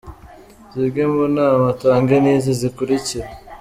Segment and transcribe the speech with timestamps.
[0.73, 3.27] Zimwe mu nama atanga n’izi zikurikira:.